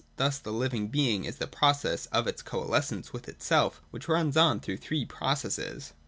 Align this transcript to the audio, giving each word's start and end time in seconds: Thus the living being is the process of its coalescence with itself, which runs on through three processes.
Thus 0.15 0.39
the 0.39 0.51
living 0.51 0.87
being 0.87 1.25
is 1.25 1.37
the 1.37 1.45
process 1.45 2.07
of 2.07 2.25
its 2.25 2.41
coalescence 2.41 3.13
with 3.13 3.29
itself, 3.29 3.83
which 3.91 4.07
runs 4.07 4.35
on 4.35 4.59
through 4.59 4.77
three 4.77 5.05
processes. 5.05 5.93